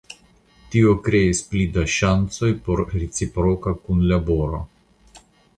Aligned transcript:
Tio 0.75 0.93
kreis 1.07 1.41
pli 1.51 1.61
da 1.75 1.83
ŝancoj 1.97 2.51
por 2.69 2.83
reciproka 2.97 3.77
kunlaboro. 3.85 4.67